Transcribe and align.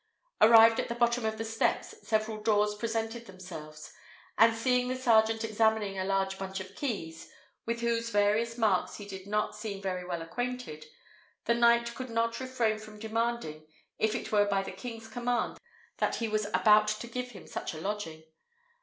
Arrived 0.41 0.79
at 0.79 0.89
the 0.89 0.95
bottom 0.95 1.27
of 1.27 1.37
the 1.37 1.45
steps, 1.45 1.93
several 2.01 2.41
doors 2.41 2.73
presented 2.73 3.27
themselves; 3.27 3.93
and, 4.35 4.55
seeing 4.55 4.87
the 4.87 4.95
sergeant 4.95 5.43
examining 5.43 5.99
a 5.99 6.03
large 6.03 6.39
bunch 6.39 6.59
of 6.59 6.73
keys, 6.73 7.29
with 7.67 7.81
whose 7.81 8.09
various 8.09 8.57
marks 8.57 8.95
he 8.95 9.05
did 9.05 9.27
not 9.27 9.55
seem 9.55 9.79
very 9.79 10.03
well 10.03 10.23
acquainted, 10.23 10.87
the 11.45 11.53
knight 11.53 11.93
could 11.93 12.09
not 12.09 12.39
refrain 12.39 12.79
from 12.79 12.97
demanding, 12.97 13.67
if 13.99 14.15
it 14.15 14.31
were 14.31 14.45
by 14.45 14.63
the 14.63 14.71
king's 14.71 15.07
command 15.07 15.59
that 15.99 16.15
he 16.15 16.27
was 16.27 16.47
about 16.47 16.87
to 16.87 17.05
give 17.05 17.29
him 17.33 17.45
such 17.45 17.75
a 17.75 17.79
lodging. 17.79 18.23